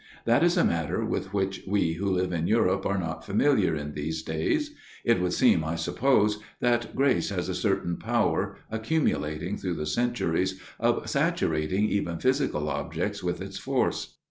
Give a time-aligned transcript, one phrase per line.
[0.25, 3.93] That is a matter with which we who live in Europe are not familiar in
[3.93, 4.73] these days.
[5.05, 9.85] It would seem, I suppose, that grace has a certain power, accumu lating through the
[9.85, 14.15] centuries, of saturating even physical objects with its force.